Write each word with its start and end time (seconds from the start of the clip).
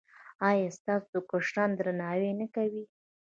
ایا 0.49 0.69
ستاسو 0.77 1.17
کشران 1.31 1.69
درناوی 1.77 2.31
نه 2.39 2.47
کوي؟ 2.55 2.83